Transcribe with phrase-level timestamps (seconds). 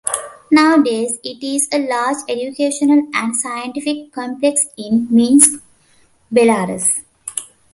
[0.51, 5.61] Nowadays it is a large educational and scientific complex in Minsk,
[6.33, 7.01] Belarus.